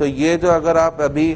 तो 0.00 0.06
ये 0.06 0.36
जो 0.36 0.48
अगर 0.50 0.76
आप 0.78 1.00
अभी 1.02 1.26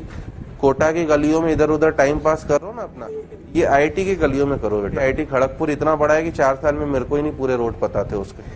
कोटा 0.60 0.90
की 0.92 1.04
गलियों 1.06 1.40
में 1.40 1.52
इधर 1.52 1.70
उधर 1.70 1.90
टाइम 1.92 2.18
पास 2.20 2.44
करो 2.44 2.72
ना 2.72 2.82
अपना, 2.82 3.08
ये 3.56 3.64
आईटी 3.68 4.04
की 4.04 4.14
गलियों 4.16 4.46
में 4.46 4.58
करो 4.58 4.80
बेटा। 4.82 5.00
आईटी 5.02 5.24
खड़गपुर 5.26 5.70
इतना 5.70 5.96
बड़ा 5.96 6.14
है 6.14 6.22
कि 6.22 6.30
चार 6.32 6.54
साल 6.56 6.74
में 6.74 6.86
मेरे 6.86 7.04
को 7.04 7.16
ही 7.16 7.22
नहीं 7.22 7.32
पूरे 7.32 7.56
रोड 7.56 7.78
पता 7.80 8.04
थे 8.04 8.16
उसके। 8.16 8.52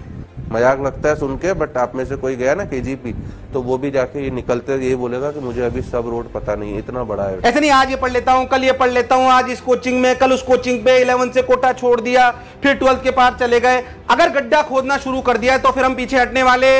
मज़ाक 0.52 0.80
लगता 0.80 1.08
है 1.08 1.16
सुन 1.16 1.36
के 1.36 1.52
बट 1.54 1.76
आप 1.76 1.94
में 1.96 2.04
से 2.04 2.16
कोई 2.16 2.36
गया 2.36 2.54
ना 2.54 2.64
केजीपी 2.64 3.12
तो 3.52 3.62
वो 3.62 3.76
भी 3.78 3.90
जाके 3.90 4.22
ये 4.24 4.30
निकलते, 4.30 4.76
ये 4.78 4.94
बोलेगा 4.96 5.30
कि 5.32 5.40
मुझे 5.40 5.62
अभी 5.62 5.82
सब 5.82 6.08
रोड 6.08 6.32
पता 6.32 6.54
नहीं 6.54 6.72
है, 6.72 6.78
इतना 6.78 7.02
बड़ा 7.04 7.24
है। 7.24 7.38
ऐसे 7.40 7.60
नहीं, 7.60 7.70
आज 7.72 7.90
ये 7.90 7.96
पढ़ 7.96 8.12
लेता 8.12 8.32
हूँ, 8.32 8.46
कल 8.48 8.64
ये 8.64 8.72
पढ़ 8.74 8.90
लेता 8.90 9.14
हूँ, 9.14 9.28
आज 9.30 9.50
इस 9.50 9.60
कोचिंग 9.60 10.00
में, 10.00 10.14
कल 10.18 10.32
उस 10.32 10.42
कोचिंग 10.44 10.84
पे 10.84 10.96
इलेवन 11.00 11.30
से 11.30 11.42
कोटा 11.42 11.72
छोड़ 11.74 12.00
दिया, 12.00 12.30
फिर 12.62 12.74
ट्वेल्थ 12.76 13.02
के 13.02 13.10
पार 13.12 13.36
चले 13.40 13.60
गए। 13.60 13.82
अगर 14.10 14.32
गड्ढा 14.32 14.62
खोदना 14.64 14.96
शुरू 14.98 15.20
कर 15.20 15.38
दिया 15.38 15.58
तो 15.58 15.70
फिर 15.70 15.84
हम 15.84 15.94
पीछे 15.94 16.18
हटने 16.18 16.42
वाले 16.42 16.76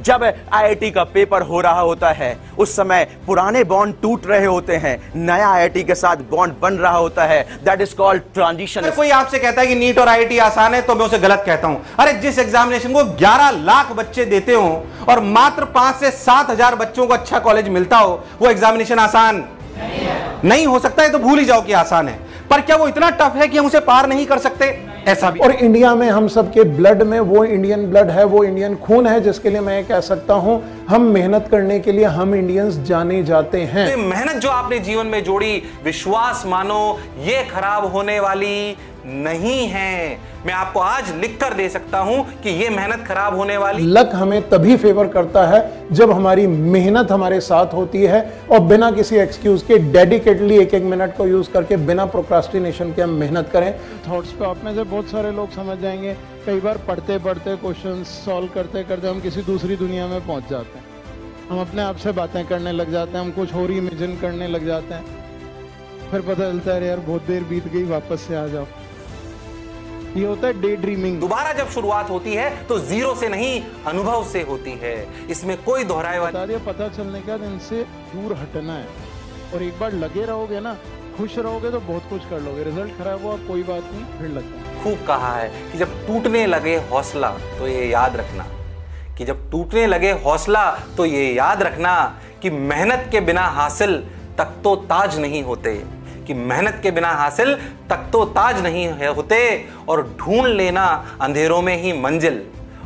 जब 0.00 0.22
आईआईटी 0.24 0.90
का 0.90 1.04
पेपर 1.06 1.42
हो 1.42 1.60
रहा 1.60 1.80
होता 1.80 2.10
है 2.12 2.36
उस 2.58 2.74
समय 2.76 3.04
पुराने 3.26 3.62
बॉन्ड 3.64 3.94
टूट 4.02 4.26
रहे 4.26 4.46
होते 4.46 4.76
हैं 4.76 4.96
नया 5.16 5.48
आईआईटी 5.48 5.82
के 5.84 5.94
साथ 5.94 6.16
बॉन्ड 6.30 6.54
बन 6.62 6.74
रहा 6.76 6.96
होता 6.96 7.24
है 7.24 7.42
दैट 7.64 7.80
इज़ 7.80 7.94
कॉल्ड 7.96 8.22
ट्रांजिशन 8.34 8.90
कोई 8.96 9.10
आपसे 9.12 9.38
कहता 9.38 9.60
है 9.60 9.66
कि 9.66 9.74
नीट 9.74 9.98
और 9.98 10.08
आईआईटी 10.08 10.38
आसान 10.40 10.74
है 10.74 10.82
तो 10.82 10.94
मैं 10.94 11.06
उसे 11.06 11.18
गलत 11.18 11.42
कहता 11.46 11.68
हूँ। 11.68 11.84
अरे 11.98 12.12
जिस 12.20 12.38
एग्जामिनेशन 12.38 12.92
को 12.92 13.02
11 13.16 13.50
लाख 13.64 13.92
बच्चे 13.92 14.24
देते 14.26 14.54
हो 14.54 14.84
और 15.08 15.20
मात्र 15.22 15.64
पाँच 15.74 15.96
से 15.96 16.10
सात 16.12 16.50
हज़ार 16.50 16.74
बच्चों 16.76 17.06
को 17.06 17.14
अच्छा 17.14 17.38
कॉलेज 17.40 17.68
मिलता 17.70 17.98
हो 17.98 18.22
वो 18.40 18.48
एग्जामिनेशन 18.50 18.98
आसान 18.98 19.44
नहीं, 19.76 20.08
नहीं 20.44 20.66
हो 20.66 20.78
सकता 20.78 21.02
है 21.02 21.10
तो 21.12 21.18
भूल 21.18 21.38
ही 21.38 21.44
जाओ 21.44 21.62
कि 21.62 21.72
आसान 21.74 22.08
है। 22.08 22.18
पर 22.50 22.60
क्या 22.60 22.76
वो 22.76 22.86
इतना 22.88 23.10
टफ 23.10 23.36
है 23.36 23.48
कि 23.48 23.58
हम 23.58 23.66
उसे 23.66 23.80
पार 23.80 24.08
नहीं 24.08 24.26
कर 24.26 24.38
सकते? 24.38 24.66
ऐसा 25.08 25.30
भी। 25.30 25.40
और 25.40 25.52
इंडिया 25.52 25.94
में 25.94 26.08
हम 26.10 26.26
सबके 26.28 26.62
ब्लड 26.70 27.02
में 27.02 27.18
वो 27.20 27.44
इंडियन 27.44 27.86
ब्लड 27.86 28.10
है 28.10 28.24
वो 28.24 28.42
इंडियन 28.44 28.74
खून 28.76 29.06
है 29.06 29.20
जिसके 29.20 29.50
लिए 29.50 29.60
मैं 29.60 29.84
कह 29.86 30.00
सकता 30.00 30.34
हूँ 30.34 30.62
हम 30.88 31.02
मेहनत 31.02 31.48
करने 31.50 31.78
के 31.80 31.92
लिए 31.92 32.04
हम 32.16 32.34
इंडियंस 32.34 32.76
जाने 32.88 33.22
जाते 33.22 33.60
हैं। 33.64 33.90
तो 33.90 33.96
मेहनत 33.98 34.36
जो 34.36 34.48
आपने 34.48 34.78
जीवन 34.78 35.06
में 35.06 35.22
जोड़ी 35.24 35.62
विश्वास 35.84 36.42
मानो 36.46 36.98
ये 37.20 37.42
खराब 37.44 37.84
होने 37.92 38.18
वाली 38.20 38.76
नहीं 39.06 39.66
है। 39.66 40.18
मैं 40.46 40.52
आपको 40.54 40.80
आज 40.80 41.10
लिख 41.16 41.38
कर 41.40 41.54
दे 41.54 41.68
सकता 41.68 41.98
हूँ 41.98 42.24
कि 42.42 42.50
ये 42.52 42.68
मेहनत 42.68 43.04
खराब 43.06 43.34
होने 43.34 43.56
वाली 43.56 43.86
लक 43.86 44.10
हमें 44.14 44.48
तभी 44.48 44.76
फेवर 44.76 45.08
करता 45.08 45.46
है 45.46 45.60
जब 45.92 46.10
हमारी 46.10 46.46
मेहनत 46.46 47.12
हमारे 47.12 47.40
साथ 47.40 47.74
होती 47.74 48.02
है 48.02 48.20
और 48.52 48.60
बिना 48.60 48.90
किसी 48.90 49.16
एक्सक्यूज 49.16 49.62
के 49.62 49.78
डेडिकेटली 49.92 50.58
एक 50.58 50.74
एक 50.74 50.82
मिनट 50.84 51.16
को 51.16 51.26
यूज़ 51.26 51.50
करके 51.50 51.76
बिना 51.86 52.06
प्रोक्रास्टिनेशन 52.06 52.92
के 52.92 53.02
हम 53.02 53.10
मेहनत 53.10 53.48
करें। 53.52 53.72
थॉट्स 54.08 54.32
पे 54.32 54.44
आप 54.44 54.64
में 54.64 54.74
से 54.74 54.82
बहुत 54.82 55.08
सारे 55.08 55.30
लोग 55.30 55.50
समझ 55.50 55.78
जाएँगे। 55.78 56.14
कई 56.46 56.60
बार 56.60 56.78
पढ़ते 56.88 57.18
पढ़ते 57.18 57.56
क्वेश्चन 57.56 58.02
सॉल्व 58.04 58.48
करते 58.54 58.82
करते 58.82 59.08
हम 59.08 59.20
किसी 59.20 59.42
दूसरी 59.42 59.76
दुनिया 59.76 60.06
में 60.06 60.20
पहुँच 60.26 60.50
जाते 60.50 60.78
हैं। 60.78 60.84
हम 61.50 61.60
अपने 61.60 61.82
आप 61.82 61.96
से 61.96 62.12
बातें 62.12 62.44
करने 62.46 62.72
लग 62.72 62.92
जाते 62.92 63.18
हैं 63.18 63.24
हम 63.24 63.30
कुछ 63.30 63.54
और 63.54 63.70
ही 63.70 63.78
इमेजिन 63.78 64.16
करने 64.16 64.48
लग 64.48 64.66
जाते 64.66 64.94
हैं। 64.94 65.18
फिर 66.10 66.20
पता 66.20 66.50
चलता 66.50 66.74
है 66.74 66.86
यार 66.86 67.00
बहुत 67.00 67.26
देर 67.26 67.42
बीत 67.44 67.68
गई 67.68 67.84
वापस 67.84 68.20
से 68.20 68.36
आ 68.36 68.46
जाओ। 68.46 68.66
ये 70.10 70.24
होता 70.26 70.46
है 70.46 70.60
डे 70.60 70.74
ड्रीमिंग 70.76 71.18
दोबारा 71.20 71.52
जब 71.52 71.68
शुरुआत 71.70 72.08
होती 72.10 72.32
है 72.34 72.48
तो 72.66 72.78
ज़ीरो 72.80 73.14
से 73.14 73.28
नहीं 73.28 73.60
अनुभव 73.86 74.24
से 74.28 74.40
होती 74.42 74.70
है। 74.80 74.94
इसमें 75.30 75.56
कोई 75.64 75.84
दोहराए 75.84 76.20
बता 76.20 76.46
पता 76.66 76.88
चलने 76.88 77.20
के 77.20 77.30
बाद 77.30 77.42
इनसे 77.44 77.82
दूर 78.14 78.32
हटना 78.36 78.72
है। 78.72 78.86
और 79.54 79.62
एक 79.62 79.78
बार 79.80 79.92
लगे 79.94 80.24
रहोगे 80.24 80.60
ना 80.60 80.74
खुश 81.16 81.36
रहोगे 81.38 81.70
तो 81.70 81.80
बहुत 81.82 82.08
कुछ 82.10 82.28
कर 82.30 82.40
लोगे। 82.40 82.64
रिज़ल्ट 82.64 82.98
खराब 82.98 83.24
हुआ 83.24 83.36
कोई 83.46 83.62
बात 83.62 83.92
नहीं 83.92 84.18
फिर 84.18 84.28
लगता 84.30 84.82
खूब 84.82 85.06
कहा 85.06 85.34
है 85.36 85.48
कि 85.72 85.78
जब 85.78 85.94
टूटने 86.06 86.44
लगे 86.46 86.76
हौसला 86.90 87.30
तो 87.58 87.68
ये 87.68 87.86
याद 87.86 88.16
रखना। 88.16 88.46
कि 89.18 89.24
जब 89.24 89.50
टूटने 89.50 89.86
लगे 89.86 90.10
हौसला 90.24 90.70
तो 90.96 91.04
ये 91.04 91.32
याद 91.34 91.62
रखना 91.62 91.94
कि 92.42 92.50
मेहनत 92.50 93.08
के 93.12 93.20
बिना 93.20 93.46
हासिल 93.56 93.96
तक 94.38 94.54
तो 94.64 94.74
ताज 94.90 95.18
नहीं 95.18 95.42
होते। 95.44 95.74
कि 96.30 96.34
मेहनत 96.36 96.78
के 96.82 96.90
बिना 96.90 97.08
हासिल 97.10 97.54
तक 97.90 98.08
तो 98.12 98.24
ताज 98.26 98.60
नहीं 98.62 98.86
होते, 99.08 99.38
और 99.88 100.02
ढूंढ 100.18 100.46
लेना 100.46 100.84
अंधेरों 101.20 101.60
में 101.62 101.76
ही 101.76 101.92
मंजिल। 101.92 102.42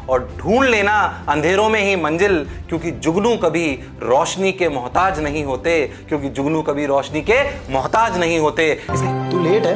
और 0.08 0.28
ढूंढ 0.38 0.64
लेना 0.64 0.94
अंधेरों 1.28 1.68
में 1.68 1.80
ही 1.80 1.96
मंजिल, 1.96 2.38
क्योंकि 2.68 2.90
जुगनू 2.90 3.36
कभी 3.36 3.66
रोशनी 4.02 4.52
के 4.52 4.68
मोहताज 4.68 5.20
नहीं 5.20 5.44
होते, 5.44 5.80
क्योंकि 6.08 6.28
जुगनू 6.28 6.62
कभी 6.62 6.86
रोशनी 6.86 7.22
के 7.22 7.42
मोहताज 7.72 8.18
नहीं 8.18 8.38
होते। 8.38 8.70
इसलिए 8.72 9.30
तू 9.30 9.42
लेट 9.42 9.66
है, 9.66 9.74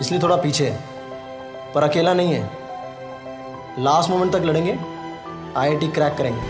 इसलिए 0.00 0.22
थोड़ा 0.22 0.36
पीछे 0.36 0.68
है, 0.68 0.78
पर 1.74 1.82
अकेला 1.82 2.14
नहीं 2.14 2.32
है। 2.34 2.50
लास्ट 3.80 4.10
मोमेंट 4.10 4.32
तक 4.32 4.42
लड़ेंगे 4.44 4.76
आईआईटी 5.56 5.88
क्रैक 5.88 6.14
करेंगे। 6.14 6.40